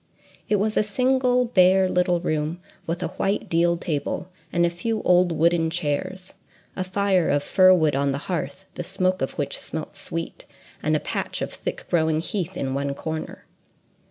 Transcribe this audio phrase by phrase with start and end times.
[0.49, 5.03] It was a single bare little room, with a white deal table, and a few
[5.03, 6.33] old wooden chairs,
[6.75, 10.47] a fire of fir wood on the hearth, the smoke of which smelt sweet,
[10.81, 13.45] and a patch of thick growing heath in one corner.